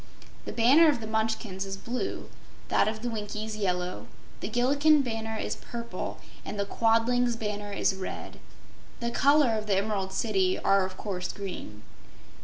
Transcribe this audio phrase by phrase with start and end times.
[0.45, 2.31] The banner of the Munchkins is blue,
[2.69, 4.07] that of the Winkies yellow;
[4.39, 8.39] the Gillikin banner is purple, and the Quadling's banner is red.
[8.99, 11.83] The colors of the Emerald City are of course green.